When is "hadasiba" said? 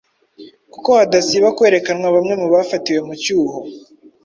0.99-1.47